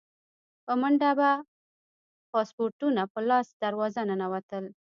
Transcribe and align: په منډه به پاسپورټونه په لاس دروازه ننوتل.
په 0.65 0.73
منډه 0.81 1.11
به 1.19 1.29
پاسپورټونه 2.31 3.01
په 3.13 3.19
لاس 3.29 3.47
دروازه 3.63 4.01
ننوتل. 4.09 4.65